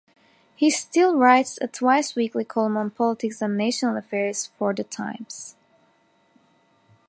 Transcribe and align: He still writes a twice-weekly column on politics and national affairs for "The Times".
He 0.55 0.71
still 0.71 1.15
writes 1.15 1.59
a 1.61 1.67
twice-weekly 1.67 2.43
column 2.45 2.75
on 2.75 2.89
politics 2.89 3.39
and 3.39 3.55
national 3.55 3.97
affairs 3.97 4.47
for 4.57 4.73
"The 4.73 4.83
Times". 4.83 5.55